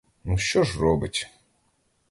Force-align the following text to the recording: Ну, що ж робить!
Ну, 0.23 0.37
що 0.37 0.63
ж 0.63 0.79
робить! 0.81 1.27